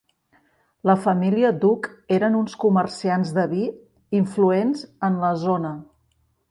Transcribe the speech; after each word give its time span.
La 0.89 0.95
família 1.01 1.51
Duc 1.65 1.85
eren 2.17 2.39
uns 2.39 2.57
comerciants 2.65 3.35
de 3.39 3.47
vi, 3.55 3.69
influents 4.23 4.85
en 5.11 5.25
la 5.27 5.35
zona. 5.49 5.79